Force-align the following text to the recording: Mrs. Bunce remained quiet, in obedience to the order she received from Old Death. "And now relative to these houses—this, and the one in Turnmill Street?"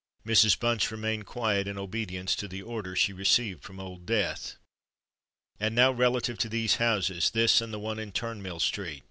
Mrs. 0.25 0.59
Bunce 0.59 0.89
remained 0.89 1.27
quiet, 1.27 1.67
in 1.67 1.77
obedience 1.77 2.35
to 2.37 2.47
the 2.47 2.63
order 2.63 2.95
she 2.95 3.13
received 3.13 3.61
from 3.63 3.79
Old 3.79 4.07
Death. 4.07 4.57
"And 5.59 5.75
now 5.75 5.91
relative 5.91 6.39
to 6.39 6.49
these 6.49 6.77
houses—this, 6.77 7.61
and 7.61 7.71
the 7.71 7.77
one 7.77 7.99
in 7.99 8.11
Turnmill 8.11 8.61
Street?" 8.61 8.99